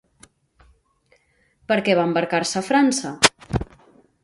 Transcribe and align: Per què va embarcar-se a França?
Per 1.73 1.77
què 1.89 1.97
va 2.01 2.07
embarcar-se 2.11 2.59
a 2.61 2.65
França? 2.73 3.15